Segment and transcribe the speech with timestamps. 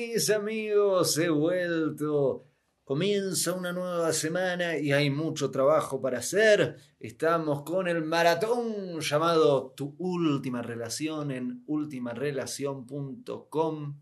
[0.00, 2.46] Mis amigos, he vuelto.
[2.84, 6.78] Comienza una nueva semana y hay mucho trabajo para hacer.
[6.98, 14.00] Estamos con el maratón llamado Tu última relación en ultimarelación.com,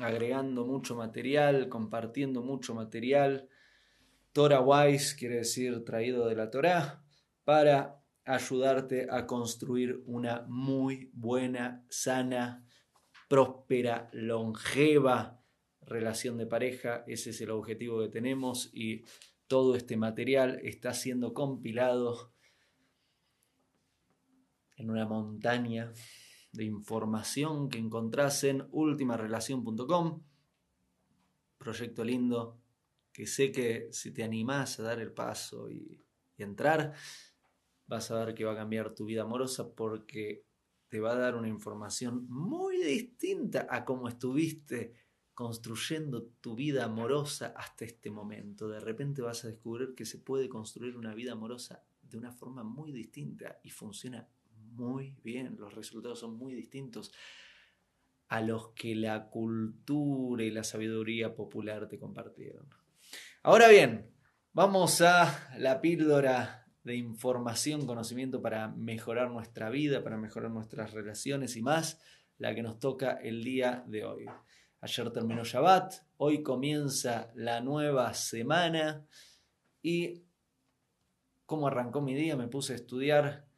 [0.00, 3.48] agregando mucho material, compartiendo mucho material.
[4.32, 7.02] Torah Wise quiere decir traído de la Torah
[7.42, 12.65] para ayudarte a construir una muy buena, sana,
[13.28, 15.42] próspera, longeva
[15.82, 17.04] relación de pareja.
[17.06, 19.04] Ese es el objetivo que tenemos y
[19.46, 22.32] todo este material está siendo compilado
[24.76, 25.92] en una montaña
[26.52, 30.22] de información que encontrás en ultimarelación.com.
[31.58, 32.58] Proyecto lindo
[33.12, 36.04] que sé que si te animás a dar el paso y,
[36.36, 36.92] y entrar,
[37.86, 40.44] vas a ver que va a cambiar tu vida amorosa porque
[40.88, 44.94] te va a dar una información muy distinta a cómo estuviste
[45.34, 48.68] construyendo tu vida amorosa hasta este momento.
[48.68, 52.62] De repente vas a descubrir que se puede construir una vida amorosa de una forma
[52.62, 55.56] muy distinta y funciona muy bien.
[55.58, 57.12] Los resultados son muy distintos
[58.28, 62.68] a los que la cultura y la sabiduría popular te compartieron.
[63.42, 64.10] Ahora bien,
[64.52, 71.56] vamos a la píldora de información, conocimiento para mejorar nuestra vida, para mejorar nuestras relaciones
[71.56, 72.00] y más,
[72.38, 74.26] la que nos toca el día de hoy.
[74.80, 79.04] Ayer terminó Shabbat, hoy comienza la nueva semana
[79.82, 80.22] y
[81.44, 82.36] ¿cómo arrancó mi día?
[82.36, 83.48] Me puse a estudiar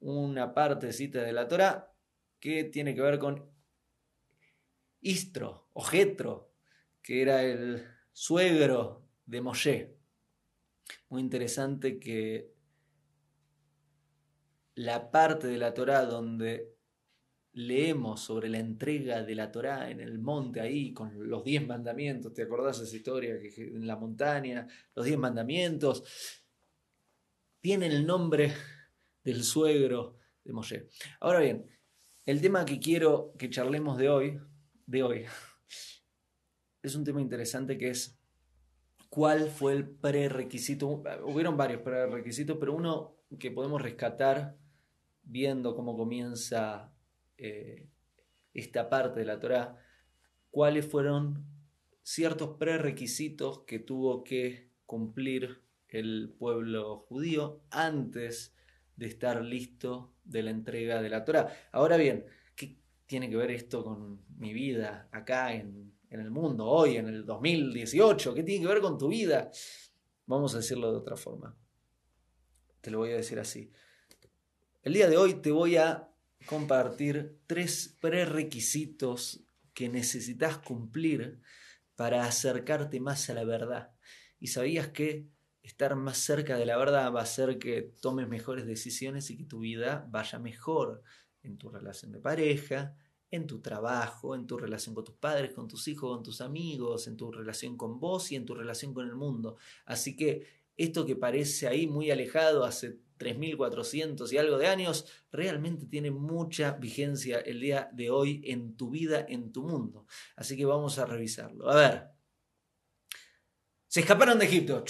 [0.00, 1.92] una partecita de la Torah
[2.40, 3.48] que tiene que ver con
[5.02, 6.50] Istro o Jetro,
[7.00, 9.96] que era el suegro de Moshe.
[11.08, 12.55] Muy interesante que
[14.76, 16.76] la parte de la Torá donde
[17.54, 22.34] leemos sobre la entrega de la Torá en el monte ahí con los diez mandamientos,
[22.34, 26.04] ¿te acordás de esa historia que en la montaña, los diez mandamientos?
[27.60, 28.52] Tiene el nombre
[29.24, 30.88] del suegro de Moshe.
[31.20, 31.66] Ahora bien,
[32.26, 34.38] el tema que quiero que charlemos de hoy,
[34.84, 35.24] de hoy,
[36.82, 38.20] es un tema interesante que es
[39.08, 41.02] cuál fue el prerequisito.
[41.24, 44.58] Hubieron varios prerequisitos, pero uno que podemos rescatar
[45.26, 46.92] viendo cómo comienza
[47.36, 47.88] eh,
[48.54, 49.76] esta parte de la Torá,
[50.50, 51.44] cuáles fueron
[52.02, 58.54] ciertos prerequisitos que tuvo que cumplir el pueblo judío antes
[58.96, 61.52] de estar listo de la entrega de la Torá.
[61.72, 66.66] Ahora bien, ¿qué tiene que ver esto con mi vida acá en, en el mundo,
[66.66, 68.34] hoy, en el 2018?
[68.34, 69.50] ¿Qué tiene que ver con tu vida?
[70.26, 71.56] Vamos a decirlo de otra forma.
[72.80, 73.72] Te lo voy a decir así.
[74.86, 76.12] El día de hoy te voy a
[76.46, 79.40] compartir tres prerequisitos
[79.74, 81.40] que necesitas cumplir
[81.96, 83.90] para acercarte más a la verdad.
[84.38, 85.26] Y sabías que
[85.64, 89.44] estar más cerca de la verdad va a hacer que tomes mejores decisiones y que
[89.44, 91.02] tu vida vaya mejor
[91.42, 92.94] en tu relación de pareja,
[93.32, 97.08] en tu trabajo, en tu relación con tus padres, con tus hijos, con tus amigos,
[97.08, 99.56] en tu relación con vos y en tu relación con el mundo.
[99.84, 105.86] Así que esto que parece ahí muy alejado hace 3.400 y algo de años, realmente
[105.86, 110.06] tiene mucha vigencia el día de hoy en tu vida, en tu mundo.
[110.36, 111.68] Así que vamos a revisarlo.
[111.70, 112.15] A ver.
[113.96, 114.84] Se escaparon de Egipto.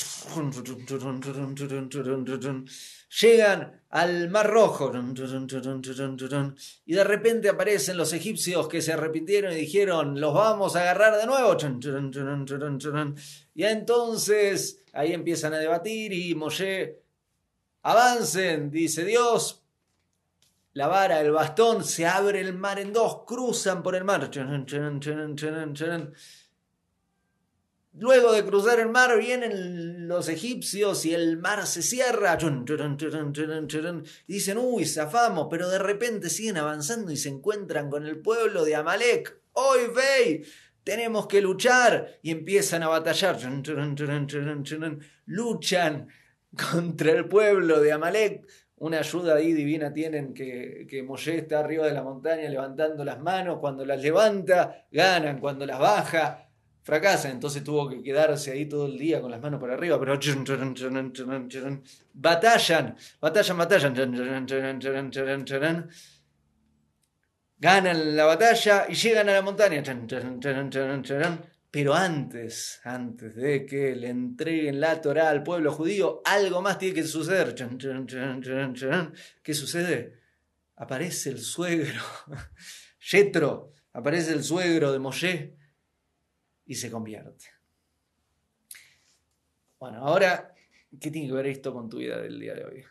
[3.21, 4.93] Llegan al Mar Rojo.
[6.85, 11.19] Y de repente aparecen los egipcios que se arrepintieron y dijeron, los vamos a agarrar
[11.19, 11.57] de nuevo.
[13.55, 17.01] Y entonces ahí empiezan a debatir y Moshe
[17.83, 19.63] Avancen, dice Dios.
[20.73, 24.29] La vara, el bastón, se abre el mar en dos, cruzan por el mar.
[27.99, 32.37] Luego de cruzar el mar vienen los egipcios y el mar se cierra.
[34.27, 38.67] Y dicen, uy, zafamos, pero de repente siguen avanzando y se encuentran con el pueblo
[38.67, 39.41] de Amalek.
[39.53, 40.45] Hoy ve,
[40.85, 42.19] tenemos que luchar.
[42.21, 43.39] Y empiezan a batallar.
[45.25, 46.09] Luchan
[46.71, 48.47] contra el pueblo de Amalek.
[48.79, 53.59] Una ayuda divina tienen que, que está arriba de la montaña levantando las manos.
[53.59, 55.41] Cuando las levanta, ganan.
[55.41, 56.46] Cuando las baja,
[56.87, 57.33] fracasan.
[57.33, 59.99] Entonces tuvo que quedarse ahí todo el día con las manos por arriba.
[59.99, 60.19] Pero
[62.15, 63.91] batallan, batallan, batallan.
[67.59, 69.83] Ganan la batalla y llegan a la montaña.
[71.69, 76.95] Pero antes, antes de que le entreguen la Torah al pueblo judío, algo más tiene
[76.95, 77.57] que suceder.
[79.43, 80.21] ¿Qué sucede?
[80.77, 82.03] Aparece el suegro,
[83.11, 85.56] Yetro, aparece el suegro de Moshe
[86.67, 87.47] y se convierte.
[89.79, 90.55] Bueno, ahora,
[91.01, 92.85] ¿qué tiene que ver esto con tu vida del día de hoy?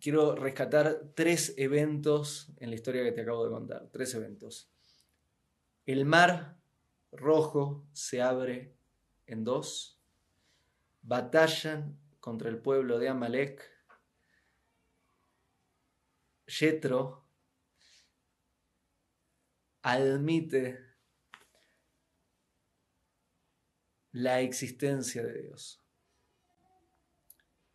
[0.00, 4.70] Quiero rescatar tres eventos en la historia que te acabo de contar, tres eventos.
[5.86, 6.58] El mar
[7.12, 8.74] rojo se abre
[9.26, 10.00] en dos,
[11.02, 13.72] batallan contra el pueblo de Amalek,
[16.46, 17.24] Yetro
[19.82, 20.91] admite
[24.12, 25.80] la existencia de Dios.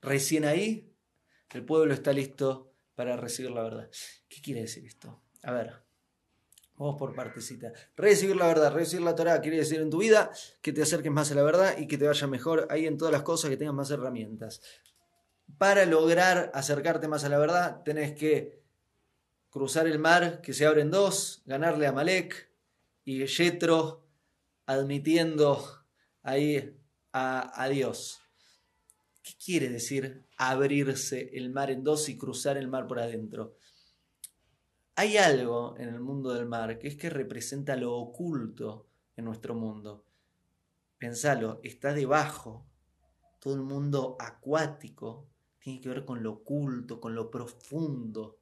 [0.02, 0.94] Recién ahí,
[1.52, 3.90] el pueblo está listo para recibir la verdad.
[4.30, 5.22] ¿Qué quiere decir esto?
[5.44, 5.74] A ver,
[6.76, 7.74] vamos por partecita.
[7.96, 10.32] Recibir la verdad, recibir la Torah quiere decir en tu vida
[10.62, 13.12] que te acerques más a la verdad y que te vaya mejor ahí en todas
[13.12, 14.62] las cosas, que tengas más herramientas.
[15.58, 18.62] Para lograr acercarte más a la verdad, tenés que
[19.50, 22.52] cruzar el mar que se abre en dos, ganarle a Malek
[23.04, 24.06] y Yetro
[24.66, 25.77] admitiendo
[26.28, 26.78] ahí
[27.14, 28.22] a, Dios.
[29.24, 33.56] ¿Qué quiere decir abrirse el mar en dos y cruzar el mar por adentro?
[34.96, 39.56] Hay algo en el mundo del mar que es que representa lo oculto en nuestro
[39.56, 40.04] mundo.
[40.98, 42.66] Pensalo, está debajo.
[43.40, 45.30] Todo el mundo acuático
[45.60, 48.38] tiene que ver con lo oculto, con lo profundo.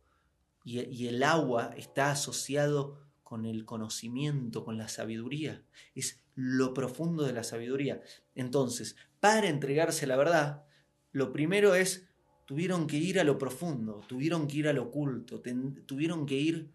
[0.63, 5.63] Y, y el agua está asociado con el conocimiento, con la sabiduría.
[5.93, 8.01] Es lo profundo de la sabiduría.
[8.35, 10.65] Entonces, para entregarse a la verdad,
[11.11, 12.09] lo primero es,
[12.45, 15.41] tuvieron que ir a lo profundo, tuvieron que ir a lo oculto,
[15.85, 16.71] tuvieron que ir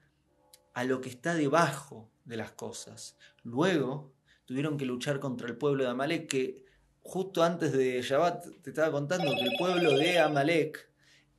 [0.73, 3.17] a lo que está debajo de las cosas.
[3.43, 4.15] Luego,
[4.47, 6.65] tuvieron que luchar contra el pueblo de Amalek, que
[7.03, 10.91] justo antes de Shabbat te estaba contando que el pueblo de Amalek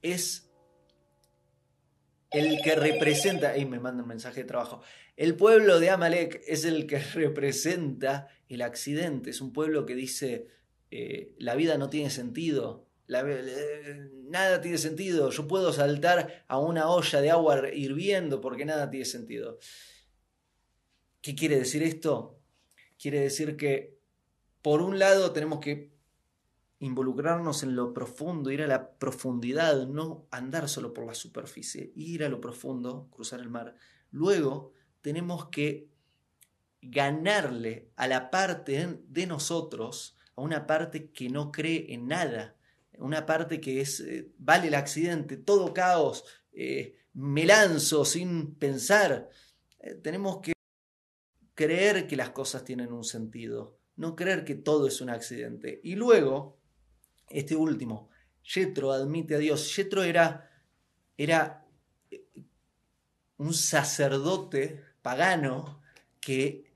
[0.01, 0.50] es
[2.31, 4.81] el que representa, ahí me manda un mensaje de trabajo,
[5.17, 10.47] el pueblo de Amalek es el que representa el accidente, es un pueblo que dice,
[10.89, 17.21] eh, la vida no tiene sentido, nada tiene sentido, yo puedo saltar a una olla
[17.21, 19.59] de agua hirviendo porque nada tiene sentido.
[21.21, 22.39] ¿Qué quiere decir esto?
[22.97, 23.99] Quiere decir que
[24.61, 25.90] por un lado tenemos que
[26.81, 32.23] involucrarnos en lo profundo, ir a la profundidad, no andar solo por la superficie, ir
[32.23, 33.75] a lo profundo, cruzar el mar.
[34.09, 35.89] Luego tenemos que
[36.81, 42.55] ganarle a la parte de nosotros, a una parte que no cree en nada,
[42.97, 49.29] una parte que es, eh, vale el accidente, todo caos, eh, me lanzo sin pensar.
[49.79, 50.53] Eh, tenemos que
[51.53, 55.79] creer que las cosas tienen un sentido, no creer que todo es un accidente.
[55.83, 56.60] Y luego,
[57.33, 58.09] este último,
[58.43, 59.75] Yetro admite a Dios.
[59.75, 60.49] Yetro era,
[61.17, 61.65] era
[63.37, 65.81] un sacerdote pagano
[66.19, 66.71] que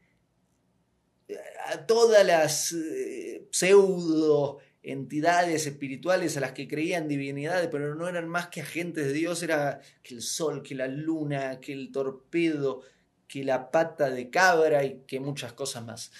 [1.27, 1.37] eh,
[1.67, 8.29] a todas las eh, pseudo entidades espirituales a las que creían divinidades, pero no eran
[8.29, 12.81] más que agentes de Dios, era que el sol, que la luna, que el torpedo,
[13.27, 16.11] que la pata de cabra y que muchas cosas más.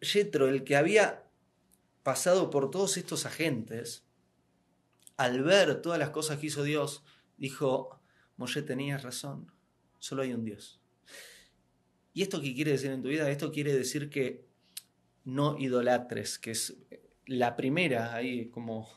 [0.00, 1.25] Yetro, el que había
[2.06, 4.04] pasado por todos estos agentes,
[5.16, 7.02] al ver todas las cosas que hizo Dios,
[7.36, 8.00] dijo,
[8.36, 9.50] Moshe tenías razón,
[9.98, 10.80] solo hay un Dios.
[12.12, 13.28] ¿Y esto qué quiere decir en tu vida?
[13.28, 14.46] Esto quiere decir que
[15.24, 16.76] no idolatres, que es
[17.26, 18.88] la primera, ahí como...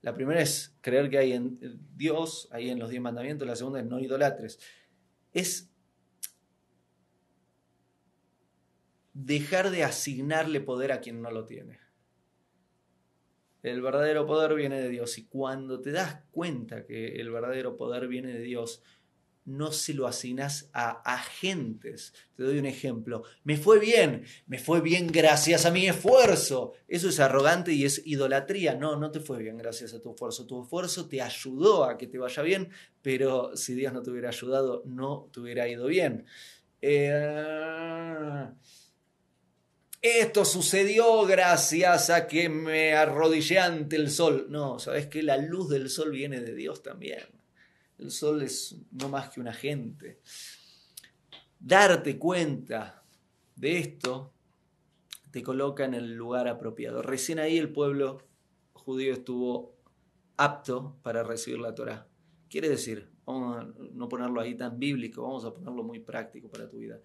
[0.00, 1.58] La primera es creer que hay en
[1.96, 4.60] Dios, ahí en los diez mandamientos, la segunda es no idolatres.
[5.32, 5.72] Es
[9.12, 11.87] dejar de asignarle poder a quien no lo tiene.
[13.62, 18.06] El verdadero poder viene de Dios y cuando te das cuenta que el verdadero poder
[18.06, 18.82] viene de Dios,
[19.48, 22.12] no se lo asignas a agentes.
[22.36, 23.22] Te doy un ejemplo.
[23.44, 26.74] Me fue bien, me fue bien gracias a mi esfuerzo.
[26.86, 28.74] Eso es arrogante y es idolatría.
[28.74, 30.46] No, no te fue bien gracias a tu esfuerzo.
[30.46, 32.68] Tu esfuerzo te ayudó a que te vaya bien,
[33.00, 36.26] pero si Dios no te hubiera ayudado, no te hubiera ido bien.
[36.82, 38.48] Eh,
[40.00, 44.46] esto sucedió gracias a que me arrodillé ante el sol.
[44.48, 47.24] No, sabes que la luz del sol viene de Dios también.
[47.98, 50.20] El sol es no más que un agente.
[51.58, 53.02] Darte cuenta
[53.56, 54.32] de esto
[55.32, 57.02] te coloca en el lugar apropiado.
[57.02, 58.22] Recién ahí el pueblo
[58.72, 59.76] judío estuvo
[60.36, 62.06] apto para recibir la Torah.
[62.48, 66.68] Quiere decir, vamos a no ponerlo ahí tan bíblico, vamos a ponerlo muy práctico para
[66.68, 67.00] tu vida.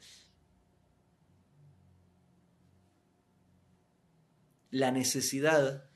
[4.74, 5.88] La necesidad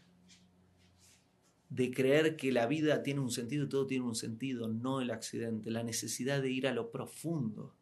[1.70, 5.10] de creer que la vida tiene un sentido y todo tiene un sentido, no el
[5.10, 7.74] accidente, la necesidad de ir a lo profundo,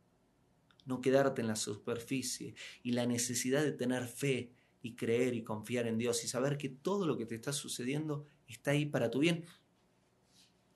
[0.86, 5.86] no quedarte en la superficie y la necesidad de tener fe y creer y confiar
[5.86, 9.20] en Dios y saber que todo lo que te está sucediendo está ahí para tu
[9.20, 9.44] bien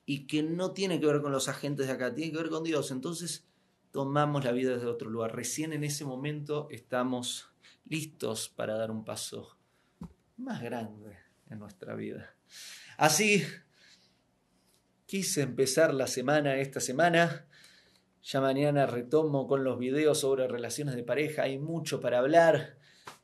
[0.04, 2.62] y que no tiene que ver con los agentes de acá, tiene que ver con
[2.62, 2.90] Dios.
[2.90, 3.46] Entonces
[3.90, 5.34] tomamos la vida desde otro lugar.
[5.34, 7.54] Recién en ese momento estamos
[7.86, 9.56] listos para dar un paso
[10.40, 11.16] más grande
[11.48, 12.34] en nuestra vida.
[12.96, 13.44] Así
[15.06, 17.46] quise empezar la semana, esta semana.
[18.22, 21.42] Ya mañana retomo con los videos sobre relaciones de pareja.
[21.42, 22.76] Hay mucho para hablar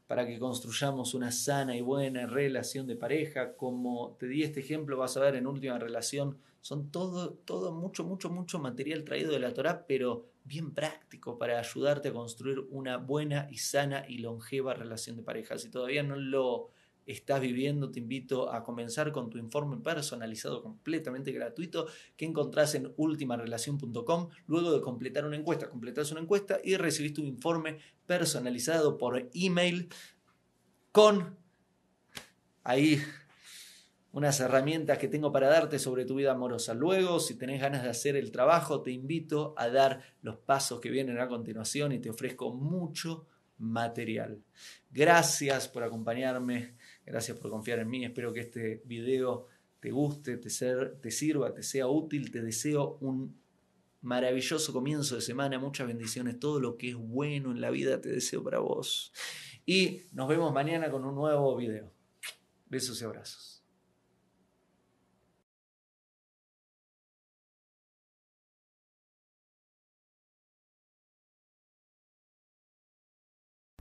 [0.06, 3.56] para que construyamos una sana y buena relación de pareja.
[3.56, 8.04] Como te di este ejemplo, vas a ver en última relación, son todo, todo mucho,
[8.04, 12.98] mucho, mucho material traído de la Torah, pero bien práctico para ayudarte a construir una
[12.98, 15.58] buena y sana y longeva relación de pareja.
[15.58, 16.70] Si todavía no lo
[17.06, 21.86] estás viviendo, te invito a comenzar con tu informe personalizado completamente gratuito
[22.16, 24.28] que encontrás en ultimarelación.com.
[24.46, 29.88] Luego de completar una encuesta, completas una encuesta y recibís tu informe personalizado por email
[30.92, 31.36] con
[32.64, 33.00] ahí
[34.16, 36.72] unas herramientas que tengo para darte sobre tu vida amorosa.
[36.72, 40.88] Luego, si tenés ganas de hacer el trabajo, te invito a dar los pasos que
[40.88, 43.26] vienen a continuación y te ofrezco mucho
[43.58, 44.42] material.
[44.90, 48.04] Gracias por acompañarme, gracias por confiar en mí.
[48.04, 49.46] Espero que este video
[49.80, 52.30] te guste, te, sirva, te sea útil.
[52.30, 53.40] Te deseo un
[54.02, 58.08] maravilloso comienzo de semana, muchas bendiciones, todo lo que es bueno en la vida te
[58.08, 59.12] deseo para vos.
[59.64, 61.92] Y nos vemos mañana con un nuevo video.
[62.68, 63.55] Besos y abrazos.